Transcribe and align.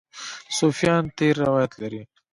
صوفیان 0.57 1.03
تېر 1.17 1.33
روایت 1.45 1.71
لري. 1.81 2.01